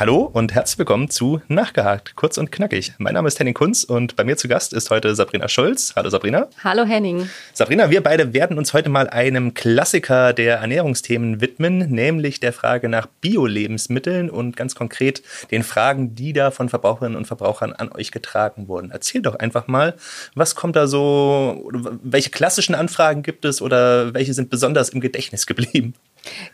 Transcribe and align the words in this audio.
Hallo 0.00 0.30
und 0.32 0.54
herzlich 0.54 0.78
willkommen 0.78 1.10
zu 1.10 1.42
Nachgehakt, 1.48 2.14
kurz 2.14 2.38
und 2.38 2.52
knackig. 2.52 2.92
Mein 2.98 3.14
Name 3.14 3.26
ist 3.26 3.40
Henning 3.40 3.52
Kunz 3.52 3.82
und 3.82 4.14
bei 4.14 4.22
mir 4.22 4.36
zu 4.36 4.46
Gast 4.46 4.72
ist 4.72 4.90
heute 4.90 5.12
Sabrina 5.16 5.48
Schulz. 5.48 5.94
Hallo 5.96 6.08
Sabrina. 6.08 6.46
Hallo 6.62 6.84
Henning. 6.84 7.28
Sabrina, 7.52 7.90
wir 7.90 8.00
beide 8.00 8.32
werden 8.32 8.58
uns 8.58 8.72
heute 8.74 8.90
mal 8.90 9.10
einem 9.10 9.54
Klassiker 9.54 10.32
der 10.32 10.58
Ernährungsthemen 10.58 11.40
widmen, 11.40 11.90
nämlich 11.90 12.38
der 12.38 12.52
Frage 12.52 12.88
nach 12.88 13.08
Bio-Lebensmitteln 13.20 14.30
und 14.30 14.56
ganz 14.56 14.76
konkret 14.76 15.20
den 15.50 15.64
Fragen, 15.64 16.14
die 16.14 16.32
da 16.32 16.52
von 16.52 16.68
Verbraucherinnen 16.68 17.16
und 17.16 17.26
Verbrauchern 17.26 17.72
an 17.72 17.90
euch 17.90 18.12
getragen 18.12 18.68
wurden. 18.68 18.92
Erzähl 18.92 19.20
doch 19.20 19.34
einfach 19.34 19.66
mal, 19.66 19.96
was 20.36 20.54
kommt 20.54 20.76
da 20.76 20.86
so, 20.86 21.68
welche 22.04 22.30
klassischen 22.30 22.76
Anfragen 22.76 23.24
gibt 23.24 23.44
es 23.44 23.60
oder 23.60 24.14
welche 24.14 24.32
sind 24.32 24.48
besonders 24.48 24.90
im 24.90 25.00
Gedächtnis 25.00 25.48
geblieben? 25.48 25.94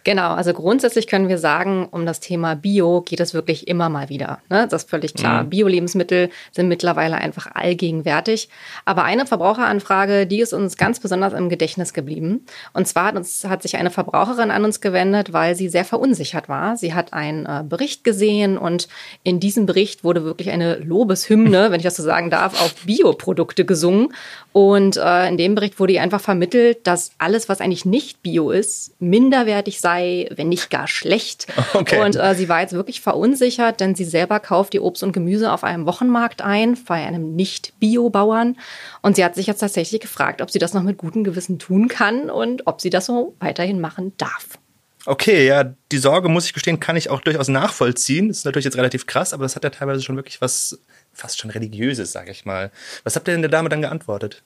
Genau, 0.05 0.35
also 0.35 0.53
grundsätzlich 0.53 1.07
können 1.07 1.29
wir 1.29 1.39
sagen, 1.39 1.89
um 1.91 2.07
das 2.07 2.21
Thema 2.21 2.55
Bio 2.55 3.01
geht 3.01 3.21
es 3.21 3.35
wirklich 3.35 3.69
immer 3.69 3.89
mal 3.89 4.09
wieder. 4.09 4.39
Ne? 4.51 4.67
Das 4.69 4.85
ist 4.85 4.91
völlig 4.91 5.15
klar. 5.15 5.45
Mhm. 5.45 5.51
Bio-Lebensmittel 5.51 6.31
sind 6.53 6.69
mittlerweile 6.69 7.17
einfach 7.17 7.49
allgegenwärtig. 7.55 8.49
Aber 8.85 9.05
eine 9.05 9.27
Verbraucheranfrage, 9.27 10.27
die 10.27 10.41
ist 10.41 10.53
uns 10.53 10.77
ganz 10.77 11.01
besonders 11.01 11.33
im 11.33 11.49
Gedächtnis 11.49 11.93
geblieben. 11.93 12.45
Und 12.73 12.87
zwar 12.87 13.07
hat, 13.07 13.17
uns, 13.17 13.45
hat 13.45 13.63
sich 13.63 13.77
eine 13.77 13.91
Verbraucherin 13.91 14.51
an 14.51 14.65
uns 14.65 14.81
gewendet, 14.81 15.33
weil 15.33 15.55
sie 15.55 15.69
sehr 15.69 15.85
verunsichert 15.85 16.49
war. 16.49 16.77
Sie 16.77 16.95
hat 16.95 17.13
einen 17.13 17.47
äh, 17.47 17.65
Bericht 17.67 18.05
gesehen 18.05 18.59
und 18.59 18.89
in 19.23 19.41
diesem 19.41 19.67
Bericht 19.67 20.05
wurde 20.05 20.25
wirklich 20.25 20.51
eine 20.51 20.77
Lobeshymne, 20.77 21.67
wenn 21.71 21.81
ich 21.81 21.85
das 21.85 21.97
so 21.97 22.03
sagen 22.03 22.31
darf, 22.31 22.61
auf 22.61 22.75
Bioprodukte 22.85 23.65
gesungen. 23.65 24.13
Und 24.53 24.97
äh, 24.97 25.29
in 25.29 25.37
dem 25.37 25.55
Bericht 25.55 25.81
wurde 25.81 25.95
ihr 25.95 26.03
einfach 26.03 26.21
vermittelt, 26.21 26.87
dass 26.87 27.13
alles, 27.19 27.49
was 27.49 27.61
eigentlich 27.61 27.85
nicht 27.85 28.23
Bio 28.23 28.51
ist, 28.51 28.95
minderwertig 29.01 29.54
sei, 29.81 30.29
wenn 30.35 30.49
nicht 30.49 30.71
gar 30.71 30.89
schlecht. 30.89 31.47
Okay. 31.75 32.01
Und 32.05 32.15
äh, 32.15 32.35
sie 32.35 32.49
war 32.49 32.61
jetzt 32.61 32.73
wirklich 32.73 33.01
verunsichert, 33.01 33.81
denn 33.81 33.95
sie 33.95 34.05
selber 34.05 34.39
kauft 34.39 34.75
ihr 34.75 34.83
Obst 34.83 35.03
und 35.03 35.13
Gemüse 35.13 35.51
auf 35.51 35.65
einem 35.65 35.87
Wochenmarkt 35.87 36.41
ein, 36.41 36.79
bei 36.87 37.05
einem 37.05 37.35
Nicht-Bio-Bauern. 37.35 38.57
Und 39.03 39.17
sie 39.17 39.25
hat 39.25 39.35
sich 39.35 39.47
jetzt 39.47 39.59
tatsächlich 39.59 40.01
gefragt, 40.01 40.41
ob 40.41 40.51
sie 40.51 40.61
das 40.61 40.73
noch 40.73 40.83
mit 40.83 40.97
gutem 40.97 41.25
Gewissen 41.25 41.59
tun 41.59 41.89
kann 41.89 42.31
und 42.31 42.67
ob 42.67 42.81
sie 42.81 42.91
das 42.91 43.07
so 43.07 43.35
weiterhin 43.41 43.81
machen 43.81 44.13
darf. 44.19 44.59
Okay, 45.07 45.47
ja, 45.47 45.75
die 45.93 45.99
Sorge, 45.99 46.29
muss 46.29 46.47
ich 46.47 46.55
gestehen, 46.55 46.81
kann 46.81 46.97
ich 46.97 47.11
auch 47.11 47.21
durchaus 47.21 47.49
nachvollziehen. 47.49 48.29
Das 48.29 48.39
ist 48.39 48.45
natürlich 48.45 48.65
jetzt 48.65 48.77
relativ 48.77 49.07
krass, 49.07 49.35
aber 49.35 49.43
das 49.43 49.57
hat 49.57 49.65
ja 49.65 49.71
teilweise 49.71 50.03
schon 50.03 50.17
wirklich 50.17 50.41
was 50.41 50.79
fast 51.13 51.39
schon 51.39 51.51
religiöses, 51.51 52.13
sag 52.13 52.29
ich 52.29 52.45
mal. 52.45 52.71
Was 53.03 53.17
habt 53.17 53.29
ihr 53.29 53.33
denn 53.33 53.43
der 53.43 53.51
Dame 53.51 53.69
dann 53.69 53.83
geantwortet? 53.83 54.43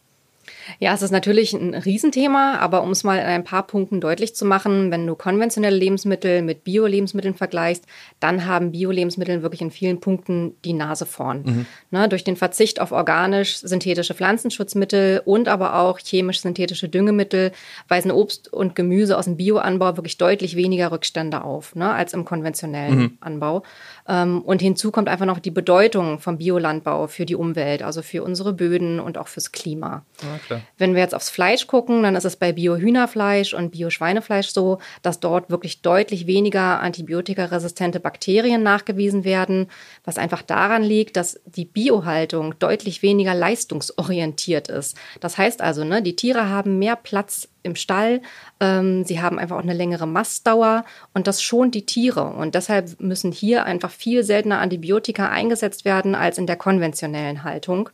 Ja, 0.78 0.94
es 0.94 1.02
ist 1.02 1.10
natürlich 1.10 1.52
ein 1.52 1.74
Riesenthema, 1.74 2.58
aber 2.58 2.82
um 2.82 2.90
es 2.90 3.04
mal 3.04 3.18
in 3.18 3.26
ein 3.26 3.44
paar 3.44 3.66
Punkten 3.66 4.00
deutlich 4.00 4.34
zu 4.34 4.44
machen, 4.44 4.90
wenn 4.90 5.06
du 5.06 5.14
konventionelle 5.14 5.76
Lebensmittel 5.76 6.42
mit 6.42 6.64
Bio-Lebensmitteln 6.64 7.34
vergleichst, 7.34 7.84
dann 8.20 8.46
haben 8.46 8.72
Bio-Lebensmittel 8.72 9.42
wirklich 9.42 9.60
in 9.60 9.70
vielen 9.70 10.00
Punkten 10.00 10.54
die 10.64 10.72
Nase 10.72 11.06
vorn. 11.06 11.42
Mhm. 11.44 11.66
Ne, 11.90 12.08
durch 12.08 12.24
den 12.24 12.36
Verzicht 12.36 12.80
auf 12.80 12.92
organisch-synthetische 12.92 14.14
Pflanzenschutzmittel 14.14 15.22
und 15.24 15.48
aber 15.48 15.78
auch 15.78 15.98
chemisch-synthetische 15.98 16.88
Düngemittel 16.88 17.52
weisen 17.88 18.10
Obst 18.10 18.52
und 18.52 18.74
Gemüse 18.74 19.16
aus 19.16 19.24
dem 19.24 19.36
Bioanbau 19.36 19.96
wirklich 19.96 20.18
deutlich 20.18 20.56
weniger 20.56 20.92
Rückstände 20.92 21.42
auf 21.42 21.74
ne, 21.74 21.92
als 21.92 22.12
im 22.12 22.24
konventionellen 22.24 22.98
mhm. 22.98 23.18
Anbau. 23.20 23.62
Ähm, 24.06 24.42
und 24.42 24.60
hinzu 24.62 24.90
kommt 24.90 25.08
einfach 25.08 25.26
noch 25.26 25.38
die 25.38 25.50
Bedeutung 25.50 26.18
vom 26.18 26.38
Biolandbau 26.38 27.06
für 27.06 27.26
die 27.26 27.36
Umwelt, 27.36 27.82
also 27.82 28.02
für 28.02 28.22
unsere 28.22 28.52
Böden 28.52 29.00
und 29.00 29.18
auch 29.18 29.28
fürs 29.28 29.52
Klima. 29.52 30.04
Ja, 30.50 30.57
Wenn 30.76 30.94
wir 30.94 31.02
jetzt 31.02 31.14
aufs 31.14 31.30
Fleisch 31.30 31.66
gucken, 31.66 32.02
dann 32.02 32.16
ist 32.16 32.24
es 32.24 32.36
bei 32.36 32.52
Bio-Hühnerfleisch 32.52 33.54
und 33.54 33.70
Bio-Schweinefleisch 33.70 34.48
so, 34.48 34.78
dass 35.02 35.20
dort 35.20 35.50
wirklich 35.50 35.82
deutlich 35.82 36.26
weniger 36.26 36.80
antibiotikaresistente 36.80 38.00
Bakterien 38.00 38.62
nachgewiesen 38.62 39.24
werden, 39.24 39.68
was 40.04 40.18
einfach 40.18 40.42
daran 40.42 40.82
liegt, 40.82 41.16
dass 41.16 41.40
die 41.46 41.64
Biohaltung 41.64 42.58
deutlich 42.58 43.02
weniger 43.02 43.34
leistungsorientiert 43.34 44.68
ist. 44.68 44.96
Das 45.20 45.38
heißt 45.38 45.60
also, 45.60 45.84
ne, 45.84 46.02
die 46.02 46.16
Tiere 46.16 46.48
haben 46.48 46.78
mehr 46.78 46.96
Platz 46.96 47.48
im 47.62 47.76
Stall. 47.76 48.20
Ähm, 48.60 49.04
sie 49.04 49.20
haben 49.20 49.38
einfach 49.38 49.56
auch 49.56 49.62
eine 49.62 49.74
längere 49.74 50.06
Mastdauer 50.06 50.84
und 51.14 51.26
das 51.26 51.42
schont 51.42 51.74
die 51.74 51.86
Tiere. 51.86 52.24
Und 52.24 52.54
deshalb 52.54 53.00
müssen 53.00 53.32
hier 53.32 53.64
einfach 53.64 53.90
viel 53.90 54.24
seltener 54.24 54.60
Antibiotika 54.60 55.28
eingesetzt 55.28 55.84
werden 55.84 56.14
als 56.14 56.38
in 56.38 56.46
der 56.46 56.56
konventionellen 56.56 57.44
Haltung. 57.44 57.90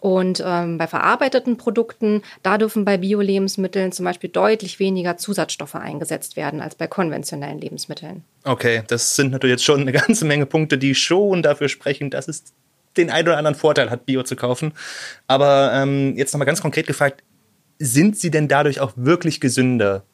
Und 0.00 0.42
ähm, 0.44 0.78
bei 0.78 0.86
verarbeiteten 0.86 1.56
Produkten, 1.56 2.22
da 2.42 2.58
dürfen 2.58 2.84
bei 2.84 2.98
Bio-Lebensmitteln 2.98 3.92
zum 3.92 4.04
Beispiel 4.04 4.30
deutlich 4.30 4.78
weniger 4.78 5.16
Zusatzstoffe 5.16 5.74
eingesetzt 5.74 6.36
werden 6.36 6.60
als 6.60 6.76
bei 6.76 6.86
konventionellen 6.86 7.58
Lebensmitteln. 7.58 8.22
Okay, 8.44 8.82
das 8.86 9.16
sind 9.16 9.32
natürlich 9.32 9.54
jetzt 9.54 9.64
schon 9.64 9.80
eine 9.80 9.92
ganze 9.92 10.24
Menge 10.24 10.46
Punkte, 10.46 10.78
die 10.78 10.94
schon 10.94 11.42
dafür 11.42 11.68
sprechen, 11.68 12.10
dass 12.10 12.28
es 12.28 12.44
den 12.96 13.10
einen 13.10 13.28
oder 13.28 13.38
anderen 13.38 13.54
Vorteil 13.54 13.90
hat, 13.90 14.06
Bio 14.06 14.22
zu 14.22 14.36
kaufen. 14.36 14.72
Aber 15.26 15.72
ähm, 15.74 16.16
jetzt 16.16 16.32
nochmal 16.32 16.46
ganz 16.46 16.60
konkret 16.60 16.86
gefragt, 16.86 17.22
sind 17.78 18.18
sie 18.18 18.30
denn 18.30 18.48
dadurch 18.48 18.80
auch 18.80 18.92
wirklich 18.96 19.40
gesünder? 19.40 20.04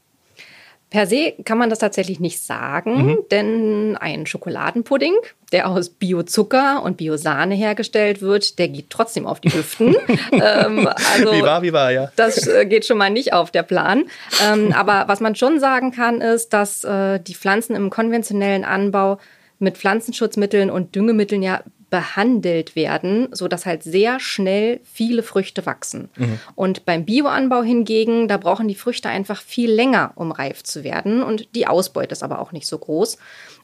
Per 0.95 1.09
se 1.09 1.35
kann 1.45 1.59
man 1.59 1.71
das 1.71 1.81
tatsächlich 1.81 2.21
nicht 2.21 2.41
sagen, 2.41 3.07
mhm. 3.07 3.19
denn 3.33 3.97
ein 3.97 4.27
Schokoladenpudding, 4.27 5.15
der 5.51 5.69
aus 5.69 5.89
Biozucker 5.91 6.85
und 6.85 6.99
Biosahne 6.99 7.57
hergestellt 7.57 8.23
wird, 8.23 8.61
der 8.61 8.69
geht 8.69 8.91
trotzdem 8.91 9.27
auf 9.27 9.41
die 9.41 9.53
Hüften. 9.53 9.97
ähm, 10.33 10.87
also 10.87 11.33
wie 11.33 11.43
war, 11.43 11.63
wie 11.63 11.73
war, 11.73 11.91
ja. 11.91 12.13
Das 12.15 12.47
äh, 12.47 12.65
geht 12.65 12.87
schon 12.87 12.99
mal 12.99 13.11
nicht 13.11 13.33
auf 13.33 13.51
der 13.51 13.65
Plan. 13.65 14.05
Ähm, 14.47 14.73
aber 14.77 15.09
was 15.09 15.19
man 15.19 15.35
schon 15.35 15.59
sagen 15.59 15.91
kann, 15.91 16.21
ist, 16.21 16.53
dass 16.53 16.85
äh, 16.85 17.19
die 17.19 17.35
Pflanzen 17.35 17.75
im 17.75 17.91
konventionellen 17.91 18.65
Anbau 18.65 19.19
mit 19.59 19.77
Pflanzenschutzmitteln 19.77 20.71
und 20.71 20.95
Düngemitteln 20.95 21.43
ja 21.43 21.65
behandelt 21.95 22.75
werden, 22.75 23.29
so 23.31 23.47
dass 23.47 23.67
halt 23.67 23.85
sehr 23.85 24.19
schnell 24.19 24.81
viele 24.83 25.23
Früchte 25.23 25.65
wachsen. 25.65 26.09
Mhm. 26.17 26.41
Und 26.57 26.85
beim 26.85 27.05
Bioanbau 27.05 27.63
hingegen, 27.63 28.27
da 28.27 28.37
brauchen 28.37 28.67
die 28.67 28.75
Früchte 28.75 29.09
einfach 29.09 29.41
viel 29.41 29.71
länger, 29.71 30.11
um 30.17 30.33
reif 30.33 30.65
zu 30.65 30.83
werden 30.83 31.23
und 31.23 31.55
die 31.55 31.69
Ausbeute 31.69 32.11
ist 32.11 32.25
aber 32.25 32.41
auch 32.41 32.51
nicht 32.51 32.67
so 32.67 32.79
groß. 32.79 33.17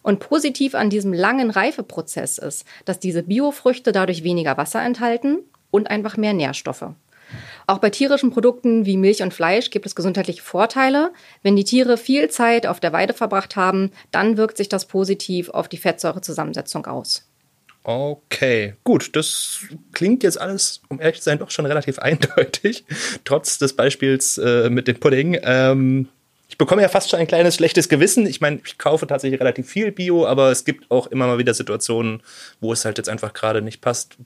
Und 0.03 0.21
positiv 0.21 0.77
an 0.77 0.91
diesem 0.91 1.13
langen 1.13 1.51
Reifeprozess 1.51 2.39
ist, 2.39 2.65
dass 2.85 3.01
diese 3.01 3.25
Biofrüchte 3.25 3.91
dadurch 3.91 4.23
weniger 4.23 4.57
Wasser 4.57 4.81
enthalten 4.81 5.41
und 5.73 5.91
einfach 5.91 6.17
mehr 6.17 6.33
Nährstoffe. 6.33 6.87
Auch 7.67 7.79
bei 7.79 7.91
tierischen 7.91 8.31
Produkten 8.31 8.87
wie 8.87 8.97
Milch 8.97 9.25
und 9.25 9.35
Fleisch 9.35 9.71
gibt 9.71 9.87
es 9.87 9.97
gesundheitliche 9.97 10.43
Vorteile. 10.43 11.12
Wenn 11.43 11.57
die 11.57 11.65
Tiere 11.65 11.97
viel 11.97 12.31
Zeit 12.31 12.65
auf 12.65 12.79
der 12.79 12.93
Weide 12.93 13.12
verbracht 13.12 13.57
haben, 13.57 13.91
dann 14.12 14.37
wirkt 14.37 14.57
sich 14.57 14.69
das 14.69 14.85
positiv 14.85 15.49
auf 15.49 15.67
die 15.67 15.79
Fettsäurezusammensetzung 15.79 16.87
aus. 16.87 17.30
Okay, 17.83 18.75
gut, 18.85 19.17
das 19.17 19.61
klingt 19.93 20.23
jetzt 20.23 20.39
alles, 20.39 20.83
um 20.89 21.01
ehrlich 21.01 21.19
zu 21.19 21.25
sein, 21.25 21.39
doch 21.39 21.51
schon 21.51 21.67
relativ 21.67 21.99
eindeutig, 22.01 22.85
trotz 23.25 23.59
des 23.59 23.75
Beispiels 23.75 24.39
äh, 24.39 24.69
mit 24.69 24.87
dem 24.87 25.01
Pudding. 25.01 25.39
Ähm, 25.43 26.09
ich 26.49 26.59
bekomme 26.59 26.83
ja 26.83 26.89
fast 26.89 27.09
schon 27.09 27.21
ein 27.21 27.29
kleines 27.29 27.55
schlechtes 27.55 27.89
Gewissen. 27.89 28.27
Ich 28.27 28.41
meine, 28.41 28.61
ich 28.65 28.77
kaufe 28.77 29.07
tatsächlich 29.07 29.41
relativ 29.41 29.69
viel 29.69 29.93
Bio, 29.93 30.27
aber 30.27 30.51
es 30.51 30.65
gibt 30.65 30.91
auch 30.91 31.07
immer 31.07 31.27
mal 31.27 31.39
wieder 31.39 31.55
Situationen, 31.55 32.23
wo 32.61 32.73
es 32.73 32.85
halt 32.85 32.99
jetzt 32.99 33.09
einfach 33.09 33.33
gerade 33.33 33.63
nicht 33.63 33.81
passt. 33.81 34.17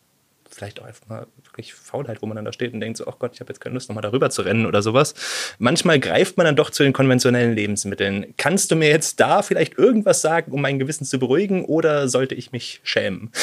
Vielleicht 0.55 0.81
auch 0.81 0.85
einfach 0.85 1.07
mal 1.09 1.27
wirklich 1.43 1.75
Faulheit, 1.75 2.23
wo 2.23 2.27
man 2.27 2.37
dann 2.37 2.45
da 2.45 2.53
steht 2.53 2.73
und 2.73 2.81
denkt 2.81 2.97
so, 2.97 3.07
oh 3.07 3.15
Gott, 3.19 3.33
ich 3.35 3.41
habe 3.41 3.53
jetzt 3.53 3.61
keine 3.61 3.75
Lust, 3.75 3.89
nochmal 3.89 4.03
darüber 4.03 4.31
zu 4.31 4.43
rennen 4.43 4.67
oder 4.67 4.83
sowas. 4.83 5.15
Manchmal 5.59 5.99
greift 5.99 6.37
man 6.37 6.47
dann 6.47 6.57
doch 6.57 6.71
zu 6.71 6.85
den 6.85 6.93
konventionellen 6.93 7.55
Lebensmitteln. 7.55 8.35
Kannst 8.37 8.71
du 8.71 8.77
mir 8.77 8.89
jetzt 8.89 9.19
da 9.19 9.43
vielleicht 9.43 9.79
irgendwas 9.79 10.21
sagen, 10.21 10.53
um 10.53 10.61
mein 10.61 10.79
Gewissen 10.79 11.05
zu 11.05 11.19
beruhigen 11.19 11.65
oder 11.65 12.09
sollte 12.09 12.35
ich 12.35 12.53
mich 12.53 12.81
schämen? 12.85 13.33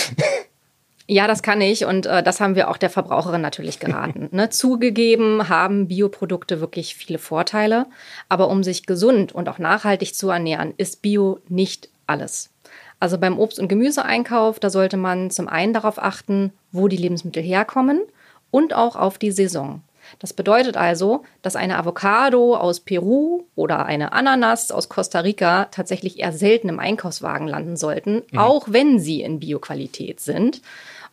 Ja, 1.07 1.27
das 1.27 1.43
kann 1.43 1.59
ich 1.59 1.83
und 1.83 2.05
äh, 2.05 2.23
das 2.23 2.39
haben 2.39 2.55
wir 2.55 2.69
auch 2.69 2.77
der 2.77 2.89
Verbraucherin 2.89 3.41
natürlich 3.41 3.81
geraten. 3.81 4.29
ne? 4.31 4.49
Zugegeben 4.49 5.49
haben 5.49 5.89
Bioprodukte 5.89 6.61
wirklich 6.61 6.95
viele 6.95 7.19
Vorteile, 7.19 7.87
aber 8.29 8.47
um 8.47 8.63
sich 8.63 8.85
gesund 8.85 9.33
und 9.33 9.49
auch 9.49 9.59
nachhaltig 9.59 10.15
zu 10.15 10.29
ernähren, 10.29 10.73
ist 10.77 11.01
Bio 11.01 11.39
nicht 11.49 11.89
alles. 12.07 12.50
Also 13.01 13.17
beim 13.17 13.39
Obst- 13.39 13.59
und 13.59 13.67
Gemüseeinkauf, 13.67 14.59
da 14.59 14.69
sollte 14.69 14.95
man 14.95 15.31
zum 15.31 15.47
einen 15.47 15.73
darauf 15.73 15.97
achten, 15.97 16.53
wo 16.71 16.87
die 16.87 16.97
Lebensmittel 16.97 17.41
herkommen 17.41 17.99
und 18.51 18.75
auch 18.75 18.95
auf 18.95 19.17
die 19.17 19.31
Saison. 19.31 19.81
Das 20.19 20.33
bedeutet 20.33 20.77
also, 20.77 21.23
dass 21.41 21.55
eine 21.55 21.79
Avocado 21.79 22.55
aus 22.55 22.79
Peru 22.79 23.45
oder 23.55 23.87
eine 23.87 24.13
Ananas 24.13 24.69
aus 24.69 24.87
Costa 24.87 25.21
Rica 25.21 25.65
tatsächlich 25.71 26.19
eher 26.19 26.31
selten 26.31 26.69
im 26.69 26.79
Einkaufswagen 26.79 27.47
landen 27.47 27.75
sollten, 27.75 28.21
mhm. 28.29 28.37
auch 28.37 28.67
wenn 28.69 28.99
sie 28.99 29.23
in 29.23 29.39
Bioqualität 29.39 30.19
sind. 30.19 30.61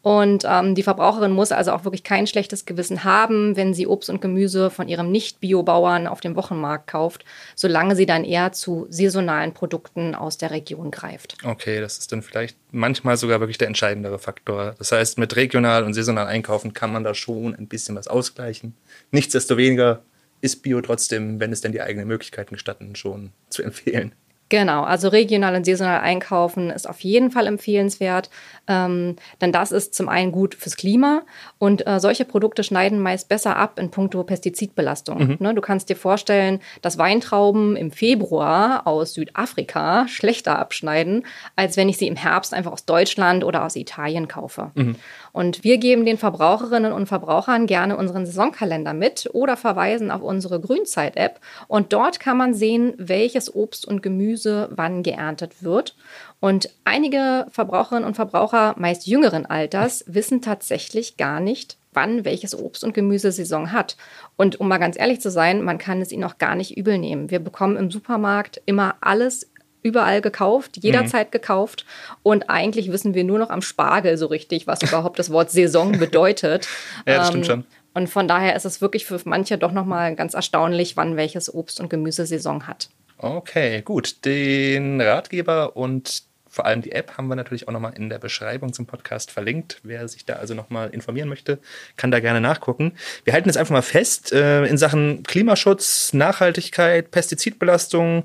Und 0.02 0.44
ähm, 0.48 0.74
die 0.74 0.82
Verbraucherin 0.82 1.32
muss 1.32 1.50
also 1.50 1.72
auch 1.72 1.84
wirklich 1.84 2.04
kein 2.04 2.26
schlechtes 2.26 2.64
Gewissen 2.64 3.02
haben, 3.04 3.56
wenn 3.56 3.74
sie 3.74 3.86
Obst 3.86 4.08
und 4.10 4.20
Gemüse 4.20 4.70
von 4.70 4.88
ihrem 4.88 5.10
Nicht-Bio-Bauern 5.10 6.06
auf 6.06 6.20
dem 6.20 6.36
Wochenmarkt 6.36 6.86
kauft, 6.86 7.24
solange 7.56 7.96
sie 7.96 8.06
dann 8.06 8.24
eher 8.24 8.52
zu 8.52 8.86
saisonalen 8.90 9.54
Produkten 9.54 10.14
aus 10.14 10.38
der 10.38 10.52
Region 10.52 10.90
greift. 10.90 11.36
Okay, 11.44 11.80
das 11.80 11.98
ist 11.98 12.12
dann 12.12 12.22
vielleicht 12.22 12.56
manchmal 12.70 13.16
sogar 13.16 13.40
wirklich 13.40 13.58
der 13.58 13.68
entscheidendere 13.68 14.18
Faktor. 14.18 14.76
Das 14.78 14.92
heißt, 14.92 15.18
mit 15.18 15.34
regional 15.34 15.84
und 15.84 15.94
saisonal 15.94 16.26
einkaufen 16.26 16.72
kann 16.72 16.92
man 16.92 17.02
da 17.02 17.14
schon 17.14 17.54
ein 17.54 17.66
bisschen 17.66 17.96
was 17.96 18.06
ausgleichen. 18.06 18.74
Nichtsdestoweniger 19.10 20.02
ist 20.40 20.62
Bio 20.62 20.80
trotzdem, 20.80 21.40
wenn 21.40 21.52
es 21.52 21.60
denn 21.60 21.72
die 21.72 21.82
eigenen 21.82 22.06
Möglichkeiten 22.06 22.54
gestatten, 22.54 22.94
schon 22.94 23.32
zu 23.50 23.62
empfehlen. 23.62 24.14
Genau, 24.50 24.82
also 24.82 25.08
regional 25.08 25.54
und 25.54 25.64
saisonal 25.64 26.00
einkaufen 26.00 26.70
ist 26.70 26.88
auf 26.88 27.00
jeden 27.00 27.30
Fall 27.30 27.46
empfehlenswert, 27.46 28.30
ähm, 28.66 29.16
denn 29.42 29.52
das 29.52 29.72
ist 29.72 29.94
zum 29.94 30.08
einen 30.08 30.32
gut 30.32 30.54
fürs 30.54 30.76
Klima 30.76 31.22
und 31.58 31.86
äh, 31.86 32.00
solche 32.00 32.24
Produkte 32.24 32.64
schneiden 32.64 32.98
meist 32.98 33.28
besser 33.28 33.56
ab 33.56 33.78
in 33.78 33.90
puncto 33.90 34.22
Pestizidbelastung. 34.24 35.18
Mhm. 35.18 35.36
Ne, 35.40 35.54
du 35.54 35.60
kannst 35.60 35.90
dir 35.90 35.96
vorstellen, 35.96 36.60
dass 36.80 36.96
Weintrauben 36.96 37.76
im 37.76 37.90
Februar 37.90 38.86
aus 38.86 39.12
Südafrika 39.12 40.08
schlechter 40.08 40.58
abschneiden, 40.58 41.26
als 41.54 41.76
wenn 41.76 41.90
ich 41.90 41.98
sie 41.98 42.06
im 42.06 42.16
Herbst 42.16 42.54
einfach 42.54 42.72
aus 42.72 42.86
Deutschland 42.86 43.44
oder 43.44 43.64
aus 43.64 43.76
Italien 43.76 44.28
kaufe. 44.28 44.70
Mhm. 44.74 44.96
Und 45.32 45.62
wir 45.62 45.76
geben 45.76 46.06
den 46.06 46.16
Verbraucherinnen 46.16 46.92
und 46.92 47.06
Verbrauchern 47.06 47.66
gerne 47.66 47.96
unseren 47.96 48.24
Saisonkalender 48.24 48.94
mit 48.94 49.28
oder 49.34 49.56
verweisen 49.56 50.10
auf 50.10 50.22
unsere 50.22 50.58
Grünzeit-App. 50.58 51.38
Und 51.68 51.92
dort 51.92 52.18
kann 52.18 52.36
man 52.38 52.54
sehen, 52.54 52.94
welches 52.96 53.54
Obst 53.54 53.86
und 53.86 54.02
Gemüse 54.02 54.37
wann 54.70 55.02
geerntet 55.02 55.62
wird. 55.62 55.96
Und 56.40 56.70
einige 56.84 57.46
Verbraucherinnen 57.50 58.04
und 58.04 58.14
Verbraucher, 58.14 58.74
meist 58.78 59.06
jüngeren 59.06 59.46
Alters, 59.46 60.04
wissen 60.06 60.42
tatsächlich 60.42 61.16
gar 61.16 61.40
nicht, 61.40 61.76
wann 61.92 62.24
welches 62.24 62.56
Obst 62.56 62.84
und 62.84 62.94
Gemüse 62.94 63.32
Saison 63.32 63.72
hat. 63.72 63.96
Und 64.36 64.60
um 64.60 64.68
mal 64.68 64.78
ganz 64.78 64.98
ehrlich 64.98 65.20
zu 65.20 65.30
sein, 65.30 65.62
man 65.62 65.78
kann 65.78 66.00
es 66.00 66.12
ihnen 66.12 66.24
auch 66.24 66.38
gar 66.38 66.54
nicht 66.54 66.76
übel 66.76 66.98
nehmen. 66.98 67.30
Wir 67.30 67.40
bekommen 67.40 67.76
im 67.76 67.90
Supermarkt 67.90 68.60
immer 68.66 68.96
alles 69.00 69.50
überall 69.82 70.20
gekauft, 70.20 70.78
jederzeit 70.82 71.28
mhm. 71.28 71.32
gekauft. 71.32 71.84
Und 72.22 72.50
eigentlich 72.50 72.92
wissen 72.92 73.14
wir 73.14 73.24
nur 73.24 73.38
noch 73.38 73.50
am 73.50 73.62
Spargel 73.62 74.16
so 74.16 74.26
richtig, 74.26 74.66
was 74.66 74.82
überhaupt 74.82 75.18
das 75.18 75.30
Wort 75.30 75.50
Saison 75.50 75.92
bedeutet. 75.92 76.68
ja, 77.06 77.18
das 77.18 77.28
stimmt 77.28 77.48
ähm, 77.48 77.50
schon. 77.50 77.64
Und 77.94 78.08
von 78.08 78.28
daher 78.28 78.54
ist 78.54 78.64
es 78.64 78.80
wirklich 78.80 79.06
für 79.06 79.18
manche 79.24 79.58
doch 79.58 79.72
nochmal 79.72 80.14
ganz 80.14 80.34
erstaunlich, 80.34 80.96
wann 80.96 81.16
welches 81.16 81.52
Obst 81.52 81.80
und 81.80 81.88
Gemüse 81.88 82.26
Saison 82.26 82.66
hat. 82.66 82.90
Okay, 83.18 83.82
gut. 83.82 84.24
Den 84.24 85.00
Ratgeber 85.00 85.76
und 85.76 86.22
vor 86.48 86.66
allem 86.66 86.82
die 86.82 86.92
App 86.92 87.18
haben 87.18 87.28
wir 87.28 87.34
natürlich 87.34 87.68
auch 87.68 87.72
nochmal 87.72 87.94
in 87.96 88.08
der 88.08 88.18
Beschreibung 88.18 88.72
zum 88.72 88.86
Podcast 88.86 89.30
verlinkt. 89.30 89.80
Wer 89.82 90.08
sich 90.08 90.24
da 90.24 90.34
also 90.34 90.54
nochmal 90.54 90.90
informieren 90.90 91.28
möchte, 91.28 91.58
kann 91.96 92.10
da 92.10 92.20
gerne 92.20 92.40
nachgucken. 92.40 92.92
Wir 93.24 93.32
halten 93.32 93.48
es 93.48 93.56
einfach 93.56 93.72
mal 93.72 93.82
fest. 93.82 94.32
Äh, 94.32 94.64
in 94.66 94.78
Sachen 94.78 95.24
Klimaschutz, 95.24 96.12
Nachhaltigkeit, 96.12 97.10
Pestizidbelastung 97.10 98.24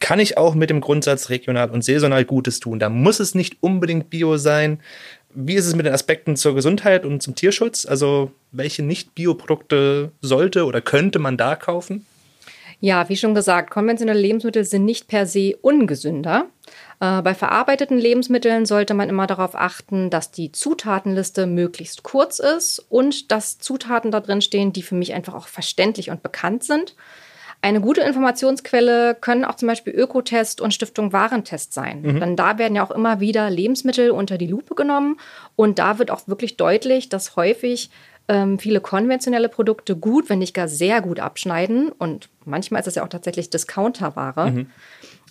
kann 0.00 0.18
ich 0.18 0.36
auch 0.36 0.54
mit 0.56 0.70
dem 0.70 0.80
Grundsatz 0.80 1.30
regional 1.30 1.70
und 1.70 1.84
saisonal 1.84 2.24
Gutes 2.24 2.58
tun. 2.58 2.80
Da 2.80 2.88
muss 2.88 3.20
es 3.20 3.36
nicht 3.36 3.58
unbedingt 3.60 4.10
Bio 4.10 4.36
sein. 4.36 4.80
Wie 5.34 5.54
ist 5.54 5.66
es 5.66 5.76
mit 5.76 5.86
den 5.86 5.94
Aspekten 5.94 6.36
zur 6.36 6.56
Gesundheit 6.56 7.06
und 7.06 7.22
zum 7.22 7.36
Tierschutz? 7.36 7.86
Also 7.86 8.32
welche 8.50 8.82
Nicht-Bio-Produkte 8.82 10.10
sollte 10.20 10.66
oder 10.66 10.80
könnte 10.80 11.20
man 11.20 11.36
da 11.36 11.54
kaufen? 11.54 12.04
Ja, 12.84 13.08
wie 13.08 13.16
schon 13.16 13.32
gesagt, 13.32 13.70
konventionelle 13.70 14.18
Lebensmittel 14.18 14.64
sind 14.64 14.84
nicht 14.84 15.06
per 15.06 15.24
se 15.24 15.56
ungesünder. 15.62 16.46
Äh, 16.98 17.22
bei 17.22 17.32
verarbeiteten 17.32 17.96
Lebensmitteln 17.96 18.66
sollte 18.66 18.92
man 18.92 19.08
immer 19.08 19.28
darauf 19.28 19.54
achten, 19.54 20.10
dass 20.10 20.32
die 20.32 20.50
Zutatenliste 20.50 21.46
möglichst 21.46 22.02
kurz 22.02 22.40
ist 22.40 22.84
und 22.88 23.30
dass 23.30 23.60
Zutaten 23.60 24.10
da 24.10 24.18
drin 24.18 24.42
stehen, 24.42 24.72
die 24.72 24.82
für 24.82 24.96
mich 24.96 25.14
einfach 25.14 25.34
auch 25.34 25.46
verständlich 25.46 26.10
und 26.10 26.24
bekannt 26.24 26.64
sind. 26.64 26.96
Eine 27.60 27.80
gute 27.80 28.00
Informationsquelle 28.00 29.14
können 29.14 29.44
auch 29.44 29.54
zum 29.54 29.68
Beispiel 29.68 29.92
Ökotest 29.92 30.60
und 30.60 30.74
Stiftung 30.74 31.12
Warentest 31.12 31.72
sein. 31.72 32.02
Mhm. 32.02 32.18
Denn 32.18 32.34
da 32.34 32.58
werden 32.58 32.74
ja 32.74 32.84
auch 32.84 32.90
immer 32.90 33.20
wieder 33.20 33.48
Lebensmittel 33.48 34.10
unter 34.10 34.38
die 34.38 34.48
Lupe 34.48 34.74
genommen 34.74 35.20
und 35.54 35.78
da 35.78 36.00
wird 36.00 36.10
auch 36.10 36.26
wirklich 36.26 36.56
deutlich, 36.56 37.10
dass 37.10 37.36
häufig 37.36 37.90
ähm, 38.32 38.58
viele 38.58 38.80
konventionelle 38.80 39.50
Produkte 39.50 39.94
gut, 39.94 40.30
wenn 40.30 40.38
nicht 40.38 40.54
gar 40.54 40.66
sehr 40.66 41.02
gut 41.02 41.20
abschneiden 41.20 41.92
und 41.92 42.30
manchmal 42.46 42.80
ist 42.80 42.86
es 42.86 42.94
ja 42.94 43.04
auch 43.04 43.08
tatsächlich 43.08 43.50
Discounterware. 43.50 44.50
Mhm. 44.50 44.66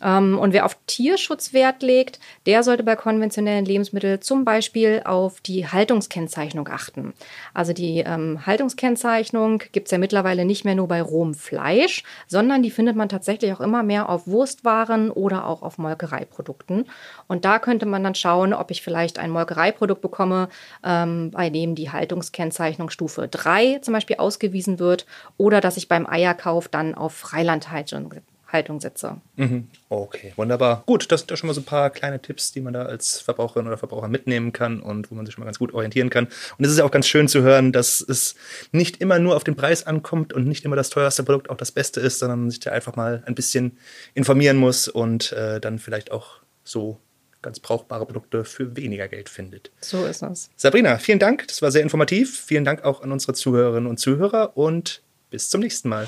Ähm, 0.01 0.38
und 0.38 0.53
wer 0.53 0.65
auf 0.65 0.77
Tierschutz 0.88 1.53
Wert 1.53 1.83
legt, 1.83 2.19
der 2.45 2.63
sollte 2.63 2.83
bei 2.83 2.95
konventionellen 2.95 3.65
Lebensmitteln 3.65 4.21
zum 4.21 4.45
Beispiel 4.45 5.01
auf 5.06 5.42
die 5.42 5.68
Haltungskennzeichnung 5.68 6.68
achten. 6.68 7.13
Also 7.53 7.74
die 7.74 8.00
ähm, 8.00 8.45
Haltungskennzeichnung 8.45 9.63
gibt 9.71 9.88
es 9.88 9.92
ja 9.92 9.98
mittlerweile 9.98 10.45
nicht 10.45 10.65
mehr 10.65 10.75
nur 10.75 10.88
bei 10.88 11.01
rohem 11.01 11.33
Fleisch, 11.33 12.03
sondern 12.27 12.63
die 12.63 12.71
findet 12.71 12.95
man 12.95 13.09
tatsächlich 13.09 13.53
auch 13.53 13.62
immer 13.62 13.83
mehr 13.83 14.09
auf 14.09 14.27
Wurstwaren 14.27 15.12
oder 15.12 15.45
auch 15.45 15.62
auf 15.62 15.77
Molkereiprodukten. 15.77 16.86
Und 17.27 17.45
da 17.45 17.59
könnte 17.59 17.86
man 17.86 18.03
dann 18.03 18.15
schauen, 18.15 18.53
ob 18.53 18.71
ich 18.71 18.81
vielleicht 18.81 19.19
ein 19.19 19.31
Molkereiprodukt 19.31 20.01
bekomme, 20.01 20.50
ähm, 20.83 21.31
bei 21.31 21.50
dem 21.50 21.75
die 21.75 21.92
Haltungskennzeichnung 21.92 22.89
Stufe 22.89 23.27
3 23.27 23.80
zum 23.80 23.94
Beispiel 23.94 24.18
ausgewiesen 24.18 24.80
wird 24.80 25.06
oder 25.38 25.62
dass 25.62 25.77
ich 25.77 25.88
beim 25.88 26.07
Eierkauf 26.07 26.68
dann 26.68 26.95
auf 26.95 27.13
Freilandhaltung 27.13 28.13
Haltung 28.51 28.80
setze. 28.80 29.18
Mhm. 29.36 29.68
Okay, 29.89 30.33
wunderbar. 30.36 30.83
Gut, 30.86 31.12
das 31.12 31.21
sind 31.21 31.31
ja 31.31 31.38
schon 31.38 31.48
mal 31.48 31.53
so 31.53 31.62
ein 31.62 31.65
paar 31.65 31.89
kleine 31.89 32.21
Tipps, 32.21 32.51
die 32.51 32.62
man 32.62 32.74
da 32.74 32.83
als 32.83 33.19
Verbraucherin 33.19 33.68
oder 33.68 33.77
Verbraucher 33.77 34.07
mitnehmen 34.07 34.51
kann 34.51 34.81
und 34.81 35.12
wo 35.12 35.15
man 35.15 35.25
sich 35.25 35.33
schon 35.33 35.42
mal 35.42 35.45
ganz 35.45 35.59
gut 35.59 35.74
orientieren 35.74 36.09
kann. 36.09 36.25
Und 36.57 36.65
es 36.65 36.71
ist 36.71 36.77
ja 36.77 36.86
auch 36.86 36.92
ganz 36.92 37.07
schön 37.07 37.27
zu 37.27 37.42
hören, 37.42 37.71
dass 37.71 38.01
es 38.01 38.36
nicht 38.71 38.98
immer 38.98 39.19
nur 39.19 39.36
auf 39.36 39.44
den 39.44 39.56
Preis 39.56 39.86
ankommt 39.86 40.33
und 40.33 40.48
nicht 40.48 40.65
immer 40.65 40.75
das 40.75 40.89
teuerste 40.89 41.24
Produkt 41.24 41.50
auch 41.50 41.57
das 41.57 41.71
Beste 41.71 42.00
ist, 42.00 42.19
sondern 42.19 42.42
man 42.42 42.50
sich 42.50 42.59
da 42.59 42.71
einfach 42.71 42.95
mal 42.95 43.24
ein 43.25 43.36
bisschen 43.36 43.77
informieren 44.13 44.57
muss 44.57 44.88
und 44.88 45.31
äh, 45.31 45.59
dann 45.59 45.80
vielleicht 45.80 46.12
auch 46.12 46.42
so 46.63 47.00
ganz 47.42 47.59
brauchbare 47.59 48.06
Produkte 48.06 48.45
für 48.45 48.75
weniger 48.75 49.07
Geld 49.07 49.30
findet. 49.30 49.71
So 49.81 50.06
ist 50.06 50.21
es. 50.21 50.50
Sabrina, 50.56 50.98
vielen 50.98 51.19
Dank. 51.19 51.48
Das 51.48 51.62
war 51.62 51.71
sehr 51.71 51.81
informativ. 51.81 52.39
Vielen 52.45 52.65
Dank 52.65 52.83
auch 52.83 53.01
an 53.01 53.12
unsere 53.12 53.33
Zuhörerinnen 53.33 53.89
und 53.89 53.98
Zuhörer 53.98 54.56
und 54.56 55.01
bis 55.30 55.50
zum 55.50 55.62
nächsten 55.62 55.89
Mal. 55.89 56.07